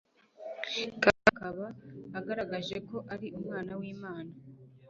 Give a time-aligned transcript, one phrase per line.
[1.03, 1.65] kandi akaba
[2.19, 4.33] agaragaje ko ari Umwana w'Imana.